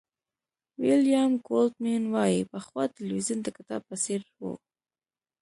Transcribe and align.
ویلیام 0.83 1.31
گولډمېن 1.47 2.03
وایي 2.13 2.41
پخوا 2.51 2.83
تلویزیون 2.97 3.39
د 3.43 3.47
کتاب 3.57 3.81
په 3.89 3.95
څېر 4.03 4.21
و. 4.39 4.41